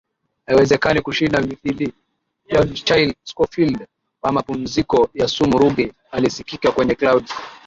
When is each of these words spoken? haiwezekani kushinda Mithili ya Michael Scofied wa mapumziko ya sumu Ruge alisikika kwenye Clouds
haiwezekani 0.45 1.01
kushinda 1.01 1.41
Mithili 1.41 1.93
ya 2.47 2.65
Michael 2.65 3.13
Scofied 3.23 3.87
wa 4.21 4.31
mapumziko 4.31 5.09
ya 5.13 5.27
sumu 5.27 5.57
Ruge 5.57 5.93
alisikika 6.11 6.71
kwenye 6.71 6.95
Clouds 6.95 7.31